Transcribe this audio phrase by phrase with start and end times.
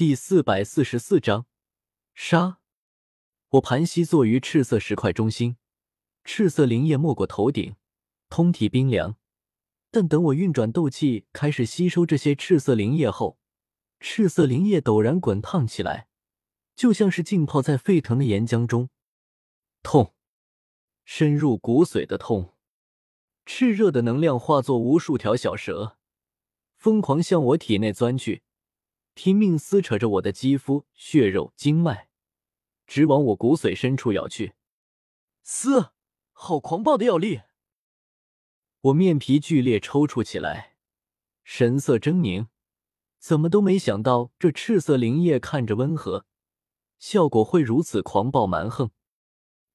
[0.00, 1.44] 第四百四十四章
[2.14, 2.60] 杀。
[3.50, 5.58] 我盘膝坐于赤色石块中心，
[6.24, 7.76] 赤色灵液没过头顶，
[8.30, 9.18] 通体冰凉。
[9.90, 13.38] 但等我运转斗气，开始吸收这些赤色灵液后，
[14.00, 16.08] 赤色灵液陡然滚烫起来，
[16.74, 18.88] 就像是浸泡在沸腾的岩浆中。
[19.82, 20.14] 痛，
[21.04, 22.54] 深入骨髓的痛。
[23.44, 25.98] 炽热的能量化作无数条小蛇，
[26.78, 28.42] 疯狂向我体内钻去。
[29.22, 32.08] 拼命撕扯着我的肌肤、血肉、经脉，
[32.86, 34.54] 直往我骨髓深处咬去。
[35.42, 35.90] 嘶，
[36.32, 37.42] 好狂暴的药力！
[38.80, 40.76] 我面皮剧烈抽搐起来，
[41.44, 42.46] 神色狰狞。
[43.18, 46.24] 怎么都没想到，这赤色灵液看着温和，
[46.98, 48.90] 效果会如此狂暴蛮横。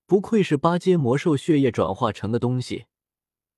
[0.08, 2.88] 不愧是八阶魔兽血液转化成的东西，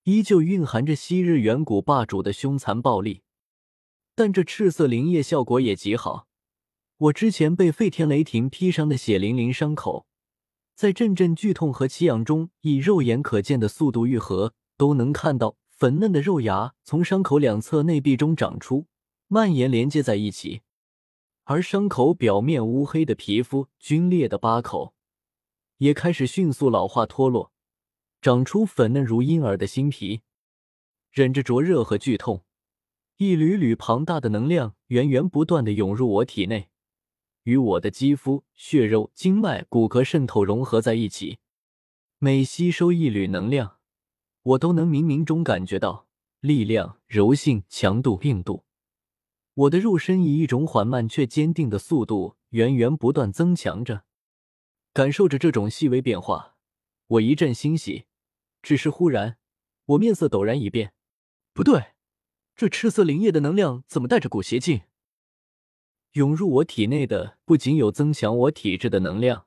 [0.03, 3.23] 依旧蕴含着昔日远古霸主的凶残暴力。
[4.17, 6.27] 但这赤色灵液效果也极好，
[6.97, 10.07] 我之前被废天雷霆劈伤的血淋淋伤口，
[10.73, 18.87] 在阵阵剧痛和奇痒中，以肉眼可见的速度愈合，都能看到粉嫩的肉芽从伤口两侧内壁中长出，
[19.27, 20.63] 蔓延连接在一起，
[21.43, 24.95] 而伤口表面乌黑的皮肤、皲裂的疤口，
[25.77, 27.51] 也开始迅速老化脱落，
[28.19, 30.21] 长出粉嫩如婴儿的新皮，
[31.11, 32.41] 忍着灼热和剧痛。
[33.19, 36.69] 一缕缕庞大的能量源源不断的涌入我体内，
[37.45, 41.39] 与我的肌肤、血肉、经脉、骨骼渗透融合在一起。
[42.19, 43.79] 每吸收一缕能量，
[44.43, 46.05] 我都能冥冥中感觉到
[46.41, 48.65] 力量、柔性、强度、硬度。
[49.55, 54.03] 我的肉身以一种缓慢却坚定的速度源源不断增强着。
[54.93, 56.55] 感受着这种细微变化，
[57.07, 58.05] 我一阵欣喜。
[58.61, 59.39] 只是忽然，
[59.85, 60.93] 我面色陡然一变，
[61.53, 61.96] 不对。
[62.57, 64.81] 这赤色灵液的能量怎么带着股邪劲？
[66.13, 69.45] 涌入我体内的不仅有增强我体质的能量，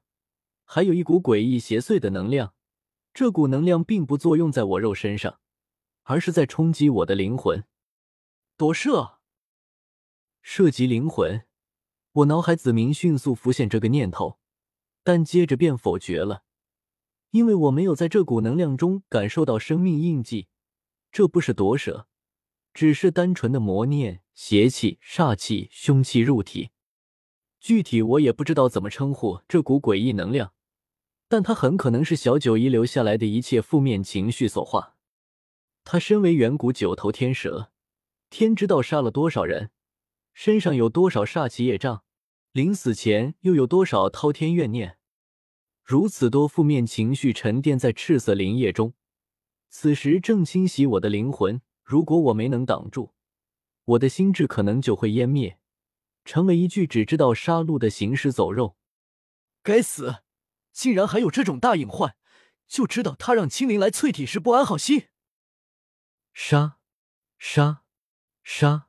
[0.65, 2.55] 还有一股诡异邪祟的能量。
[3.13, 5.41] 这股能量并不作用在我肉身上，
[6.05, 7.65] 而是在冲击我的灵魂。
[8.57, 9.19] 夺舍，
[10.41, 11.45] 涉及灵魂，
[12.13, 14.39] 我脑海子民迅速浮现这个念头，
[15.03, 16.45] 但接着便否决了，
[17.33, 20.47] 因为我没有在这股能量中感受到生命印记，
[21.11, 22.07] 这不是夺舍。
[22.73, 26.71] 只是单纯的魔念、邪气、煞气、凶气入体，
[27.59, 30.55] 具体我也不知道怎么称呼这股诡异能量，
[31.29, 34.97] 但它很可能是小九遗留下来的一切负面情绪所化。
[35.83, 37.73] 他身为远古九头天蛇，
[38.29, 39.71] 天知道杀了多少人，
[40.33, 42.05] 身上有多少煞气业障，
[42.53, 44.99] 临死前又有多少滔天怨念，
[45.83, 48.95] 如此多负面情绪沉淀在赤色灵液中，
[49.69, 51.61] 此时正侵袭我的灵魂。
[51.91, 53.15] 如果我没能挡住，
[53.85, 55.59] 我的心智可能就会湮灭，
[56.25, 58.77] 成为一具只知道杀戮的行尸走肉。
[59.65, 60.23] 该死，
[60.71, 62.15] 竟然还有这种大隐患！
[62.69, 65.09] 就知道他让青灵来淬体时不安好心。
[66.33, 66.79] 杀，
[67.41, 67.83] 杀，
[68.45, 68.87] 杀！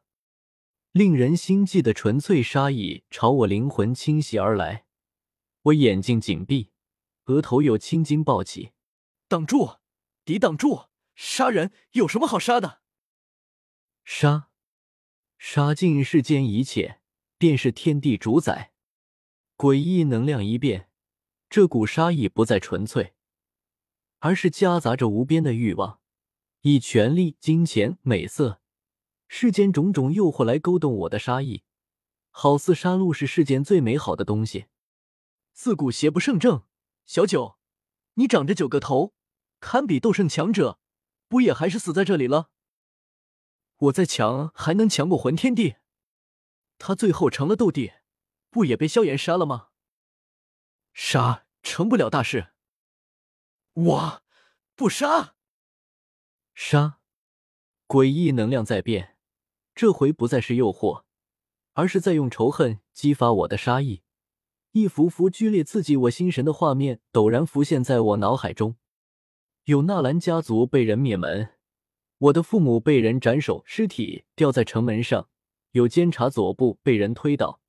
[0.92, 4.86] 令人心悸的纯粹杀意朝我灵魂侵袭而来。
[5.64, 6.70] 我眼睛紧闭，
[7.26, 8.74] 额头有青筋暴起。
[9.28, 9.78] 挡住，
[10.24, 10.90] 抵挡住！
[11.16, 12.81] 杀人有什么好杀的？
[14.04, 14.50] 杀，
[15.38, 17.00] 杀尽世间一切，
[17.38, 18.74] 便是天地主宰。
[19.56, 20.90] 诡异能量一变，
[21.50, 23.14] 这股杀意不再纯粹，
[24.20, 26.00] 而是夹杂着无边的欲望，
[26.62, 28.60] 以权力、金钱、美色、
[29.28, 31.64] 世间种种诱惑来勾动我的杀意，
[32.32, 34.66] 好似杀戮是世间最美好的东西。
[35.54, 36.64] 自古邪不胜正，
[37.06, 37.58] 小九，
[38.16, 39.14] 你长着九个头，
[39.60, 40.80] 堪比斗圣强者，
[41.28, 42.50] 不也还是死在这里了？
[43.82, 45.78] 我再强，还能强过魂天帝？
[46.78, 47.94] 他最后成了斗帝，
[48.52, 49.70] 不也被萧炎杀了吗？
[50.94, 52.50] 杀成不了大事。
[53.74, 54.24] 我
[54.76, 55.36] 不杀。
[56.54, 57.00] 杀！
[57.88, 59.18] 诡异能量在变，
[59.74, 61.06] 这回不再是诱惑，
[61.74, 64.04] 而是在用仇恨激发我的杀意。
[64.74, 68.76] 一幅幅剧烈刺激我心神的画面陡然浮现在我脑海中：
[69.64, 71.56] 有纳兰家族被人灭门。
[72.22, 75.28] 我的父母被人斩首，尸体吊在城门上；
[75.72, 77.60] 有监察左部被人推倒，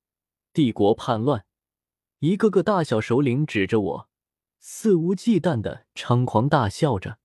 [0.53, 1.45] 帝国叛乱，
[2.19, 4.09] 一个个大小首领指着我，
[4.59, 7.17] 肆无忌惮的猖狂大笑着；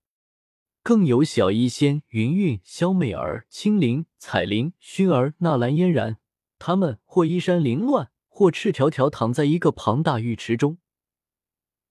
[0.83, 6.17] 更有小医仙、云韵、萧媚儿、青灵、彩灵、薰儿、纳兰嫣然，
[6.59, 10.79] 他们或衣衫凌乱，或赤条条躺在一个庞大浴池中，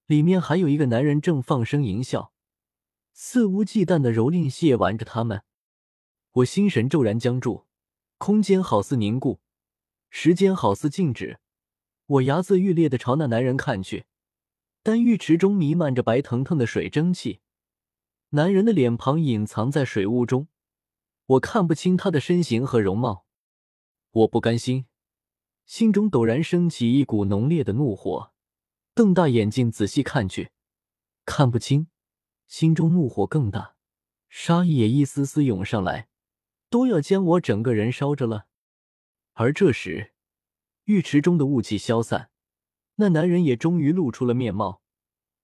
[0.08, 2.34] 里面还有一个男人正放声淫笑。
[3.20, 5.42] 肆无忌惮的蹂躏亵玩着他们，
[6.34, 7.66] 我心神骤然僵住，
[8.20, 9.40] 空间好似凝固，
[10.12, 11.40] 时间好似静止，
[12.06, 14.06] 我牙眦欲裂的朝那男人看去，
[14.84, 17.40] 但浴池中弥漫着白腾腾的水蒸气，
[18.30, 20.48] 男人的脸庞隐藏在水雾中，
[21.26, 23.26] 我看不清他的身形和容貌。
[24.12, 24.86] 我不甘心，
[25.66, 28.32] 心中陡然升起一股浓烈的怒火，
[28.94, 30.52] 瞪大眼睛仔细看去，
[31.26, 31.88] 看不清，
[32.48, 33.76] 心中怒火更大，
[34.30, 36.08] 杀意也一丝丝涌上来，
[36.70, 38.48] 都要将我整个人烧着了。
[39.34, 40.14] 而这时，
[40.86, 42.32] 浴池中的雾气消散，
[42.96, 44.82] 那男人也终于露出了面貌，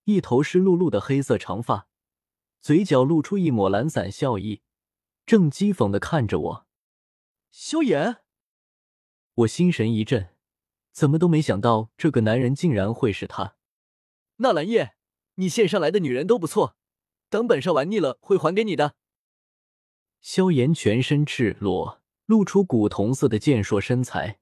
[0.06, 1.88] 一头湿漉漉的黑色长发，
[2.62, 4.62] 嘴角露出一抹懒散笑意，
[5.26, 6.68] 正讥讽的看着我。
[7.52, 8.18] 萧炎，
[9.36, 10.30] 我心神一震，
[10.92, 13.56] 怎么都没想到这个男人竟然会是他。
[14.38, 14.96] 纳兰叶，
[15.36, 16.78] 你献上来的女人都不错，
[17.34, 18.94] 等本少玩腻了会还给你的。
[20.22, 22.04] 萧炎全身赤裸。
[22.26, 24.40] 露出古铜色的健硕身材，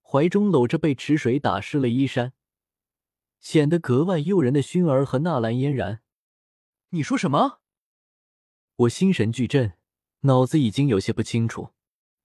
[0.00, 2.32] 怀中搂着被池水打湿了衣衫，
[3.40, 6.02] 显得格外诱人的薰儿和纳兰嫣然。
[6.88, 7.60] 你说什么？
[8.74, 9.74] 我心神俱震，
[10.20, 11.74] 脑子已经有些不清楚。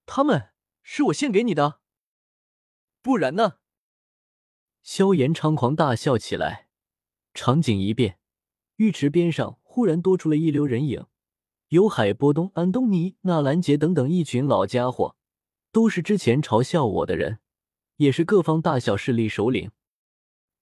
[0.06, 0.52] 他们
[0.82, 1.82] 是我献给你的，
[3.02, 3.58] 不然呢？
[4.82, 6.70] 萧炎猖狂大笑起来，
[7.34, 8.18] 场景一变，
[8.78, 11.06] 浴池边上忽然多出了一溜人影。
[11.68, 15.18] 有海波东、安东尼、纳兰杰等等一群老家伙，
[15.74, 17.40] 都是之前嘲笑我的人，
[17.98, 19.72] 也是各方大小势力首领。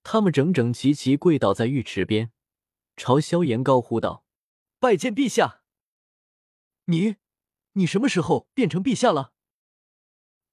[0.01, 2.31] 他们整整齐齐跪倒在浴池边，
[2.97, 4.25] 朝萧炎高呼道
[4.81, 5.61] ：“拜见陛下！”
[6.85, 7.17] 你，
[7.73, 9.33] 你什么时候变成陛下了？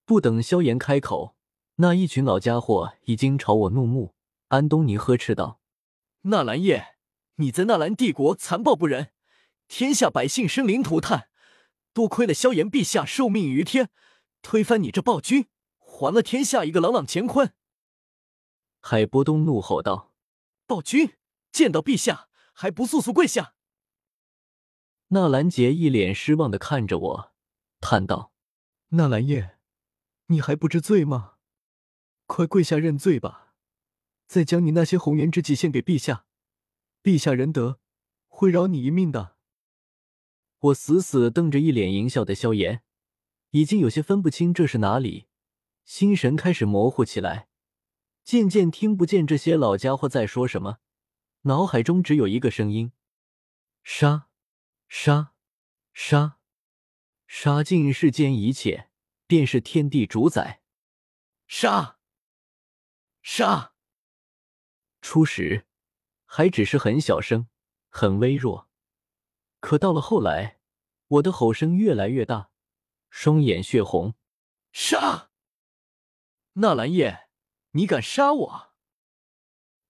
[0.05, 1.35] 不等萧炎开口，
[1.77, 4.15] 那一群老家伙已经朝我怒目。
[4.49, 5.63] 安东尼呵斥道
[6.29, 6.97] ：“纳兰叶，
[7.41, 9.11] 你在纳兰帝国残暴不仁！”
[9.67, 11.29] 天下百姓生灵涂炭，
[11.93, 13.91] 多亏了萧炎陛下受命于天，
[14.43, 15.47] 推翻你这暴君，
[15.79, 17.55] 还了天下一个朗朗乾坤。
[18.81, 20.13] 海波东怒吼道
[20.67, 21.15] ：“暴君，
[21.53, 23.55] 见到陛下还不速速跪下！”
[25.09, 27.33] 纳兰杰一脸失望的看着我，
[27.81, 28.33] 叹道
[28.91, 29.59] ：“纳兰叶，
[30.27, 31.35] 你还不知罪吗？
[32.27, 33.55] 快跪下认罪吧，
[34.27, 36.25] 再将你那些红颜知己献给陛下，
[37.03, 37.81] 陛下仁德
[38.29, 39.37] 会饶你一命的。”
[40.61, 42.83] 我死死瞪着一脸淫笑的萧炎，
[43.51, 45.27] 已经有些分不清这是哪里，
[45.85, 47.49] 心神开始模糊起来，
[48.23, 50.79] 渐渐听不见这些老家伙在说什么，
[51.43, 52.93] 脑海中只有一个声音：
[53.83, 54.29] 杀，
[54.87, 55.33] 杀，
[55.95, 56.37] 杀，
[57.27, 58.91] 杀尽世间一切，
[59.27, 60.61] 便是天地主宰。
[61.47, 61.99] 杀，
[63.23, 63.73] 杀。
[65.01, 65.67] 初时
[66.33, 67.49] 还只是很小声，
[67.89, 68.69] 很微弱。
[69.59, 70.61] 可到了后来，
[71.09, 72.51] 我的吼声越来越大，
[73.11, 74.15] 双眼血红。
[74.71, 75.31] 杀！
[76.53, 77.29] 纳兰叶，
[77.73, 78.73] 你敢杀我？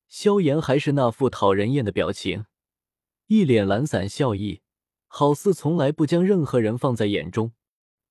[0.09, 2.47] 萧炎还是那副讨人厌的表情，
[3.27, 4.63] 一脸懒散笑意，
[5.09, 7.53] 好似从来不将任何人放在眼中。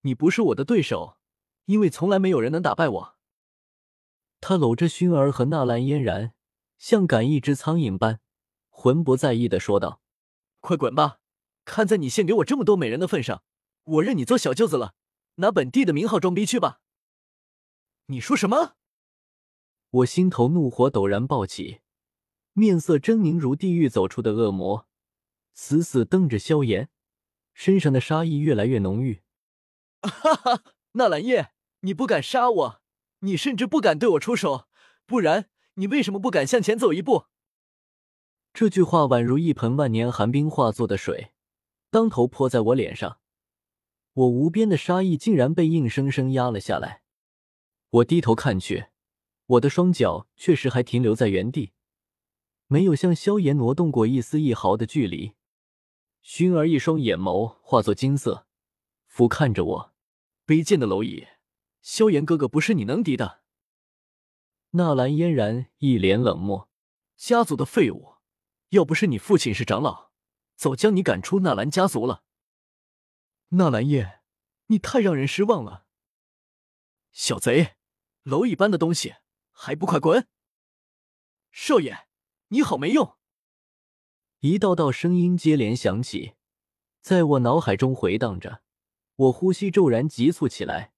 [0.01, 1.17] 你不是我的对手，
[1.65, 3.17] 因为从来没有人能打败我。
[4.39, 6.35] 他搂着薰儿和纳兰嫣然，
[6.79, 8.21] 像赶一只苍蝇般，
[8.69, 10.01] 浑不在意的说道
[10.61, 11.19] ：“快滚吧！”
[11.65, 13.43] 看在你献给我这么多美人的份上，
[13.83, 14.95] 我认你做小舅子了，
[15.35, 16.81] 拿本帝的名号装逼去吧！
[18.07, 18.75] 你说什么？
[19.91, 21.81] 我心头怒火陡然暴起，
[22.53, 24.87] 面色狰狞如地狱走出的恶魔，
[25.53, 26.89] 死死瞪着萧炎，
[27.53, 29.21] 身上的杀意越来越浓郁。
[30.01, 30.63] 哈哈，
[30.93, 31.51] 纳兰叶，
[31.81, 32.81] 你不敢杀我，
[33.19, 34.67] 你甚至不敢对我出手，
[35.05, 35.49] 不然
[35.79, 37.27] 你为什么不敢向前走一步？
[38.53, 41.31] 这句话宛如一盆万年寒冰化作的水。
[41.89, 43.19] 当头泼在我脸上，
[44.11, 47.01] 我无边的杀意竟然被硬生生压了下来。
[47.91, 48.87] 我低头看去，
[49.45, 51.71] 我的双脚确实还停留在原地，
[52.67, 55.35] 没有向萧炎挪动过一丝一毫的距离。
[56.21, 58.45] 薰儿一双眼眸化作金色，
[59.07, 59.93] 俯瞰着我，
[60.45, 61.25] 卑贱的蝼蚁，
[61.81, 63.39] 萧炎哥哥不是你能敌的。
[64.71, 66.69] 纳兰嫣然一脸冷漠，
[67.15, 68.17] 家族的废物，
[68.69, 70.11] 要不是你父亲是长老。
[70.55, 72.23] 早将你赶出纳兰家族了，
[73.49, 74.21] 纳兰叶，
[74.67, 75.87] 你太让人失望了。
[77.11, 77.77] 小贼，
[78.25, 79.15] 蝼蚁般的东西，
[79.51, 80.27] 还不快滚！
[81.51, 82.07] 少爷，
[82.49, 83.17] 你好没用！
[84.41, 86.35] 一道道声音接连响起，
[87.01, 88.61] 在我脑海中回荡着，
[89.15, 90.93] 我呼吸骤然急促起来，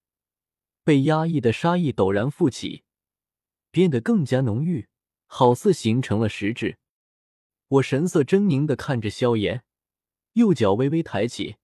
[0.84, 2.84] 被压抑的杀意陡然复起，
[3.72, 4.86] 变得更加浓郁，
[5.26, 6.78] 好似形成了实质。
[7.66, 9.64] 我神色狰狞的看着萧炎，
[10.34, 11.56] 右脚微微抬起，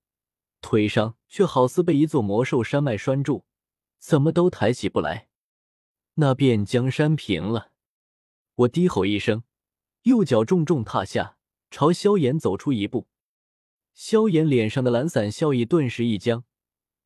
[0.63, 3.45] 腿上却好似被一座魔兽山脉拴住，
[3.99, 5.29] 怎么都抬起不来。
[6.15, 7.73] 那便江山平了。
[8.55, 9.45] 我低吼一声，
[10.03, 11.37] 右脚重重踏下，
[11.71, 13.07] 朝萧炎走出一步。
[13.93, 16.45] 萧炎脸上的懒散笑意顿时一僵，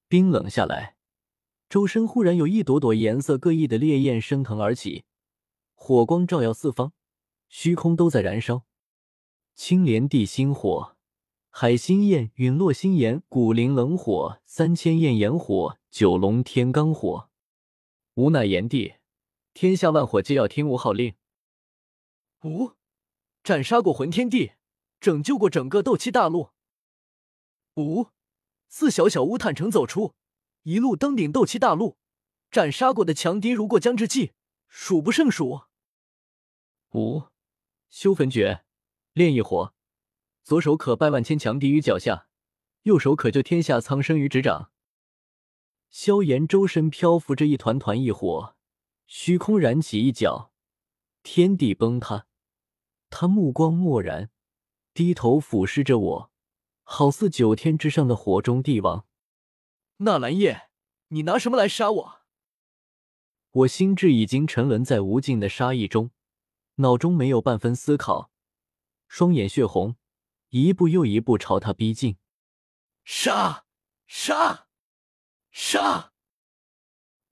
[0.06, 0.96] 冰冷下来。
[1.72, 5.06] 周身忽然有一朵朵颜色各异的烈焰升腾而起，
[5.72, 6.92] 火光照耀四方，
[7.48, 8.66] 虚空都在燃烧。
[9.54, 10.98] 青莲地心火、
[11.48, 17.30] 海心焰、陨落心炎、古灵冷火、三千焰炎火、九龙天罡火。
[18.16, 18.96] 吾乃炎帝，
[19.54, 21.14] 天下万火皆要听吾号令。
[22.44, 22.72] 吾
[23.42, 24.52] 斩杀过魂天帝，
[25.00, 26.50] 拯救过整个斗气大陆。
[27.76, 28.08] 吾
[28.68, 30.12] 自小小乌坦城走出。
[30.62, 31.96] 一路登顶斗气大陆，
[32.50, 34.32] 斩杀过的强敌如过江之鲫，
[34.68, 35.62] 数不胜数。
[36.92, 37.24] 五
[37.90, 38.64] 修焚诀，
[39.12, 39.74] 炼一火，
[40.44, 42.28] 左手可拜万千强敌于脚下，
[42.82, 44.70] 右手可救天下苍生于执掌。
[45.90, 48.54] 萧炎周身漂浮着一团团异火，
[49.06, 50.52] 虚空燃起一角，
[51.22, 52.26] 天地崩塌。
[53.10, 54.30] 他目光漠然，
[54.94, 56.30] 低头俯视着我，
[56.82, 59.04] 好似九天之上的火中帝王。
[59.98, 60.68] 纳兰叶，
[61.08, 62.22] 你拿什么来杀我？
[63.50, 66.10] 我心智已经沉沦在无尽的杀意中，
[66.76, 68.32] 脑中没有半分思考，
[69.06, 69.96] 双眼血红，
[70.48, 72.16] 一步又一步朝他逼近。
[73.04, 73.66] 杀！
[74.06, 74.66] 杀！
[75.50, 76.12] 杀！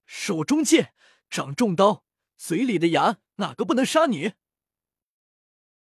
[0.05, 0.95] 手中剑，
[1.29, 2.05] 掌中刀，
[2.37, 4.35] 嘴里的牙，哪个不能杀你？